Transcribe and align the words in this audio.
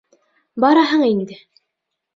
—Бараһың 0.65 1.07
инде. 1.11 1.41